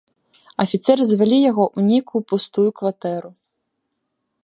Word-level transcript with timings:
Афіцэры 0.63 1.01
завялі 1.09 1.37
яго 1.51 1.63
ў 1.77 1.91
нейкую 1.91 2.21
пустую 2.33 2.67
кватэру. 2.81 3.29